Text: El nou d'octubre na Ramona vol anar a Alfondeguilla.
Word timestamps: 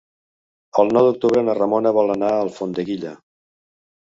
El 0.83 0.89
nou 0.95 1.09
d'octubre 1.09 1.43
na 1.49 1.55
Ramona 1.59 1.93
vol 1.99 2.15
anar 2.15 2.33
a 2.33 2.41
Alfondeguilla. 2.47 3.13